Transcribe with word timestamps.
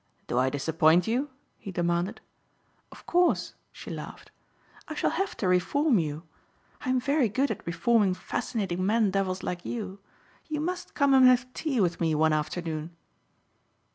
"Do 0.25 0.39
I 0.39 0.49
disappoint 0.49 1.05
you?" 1.05 1.29
he 1.59 1.71
demanded. 1.71 2.21
"Of 2.91 3.05
course," 3.05 3.53
she 3.71 3.91
laughed, 3.91 4.31
"I 4.87 4.95
shall 4.95 5.11
have 5.11 5.37
to 5.37 5.47
reform 5.47 5.99
you. 5.99 6.23
I 6.83 6.89
am 6.89 6.99
very 6.99 7.29
good 7.29 7.51
at 7.51 7.67
reforming 7.67 8.15
fascinating 8.15 8.83
man 8.83 9.11
devils 9.11 9.43
like 9.43 9.63
you. 9.63 9.99
You 10.49 10.59
must 10.59 10.95
come 10.95 11.13
and 11.13 11.27
have 11.27 11.53
tea 11.53 11.79
with 11.79 12.01
me 12.01 12.15
one 12.15 12.33
afternoon." 12.33 12.95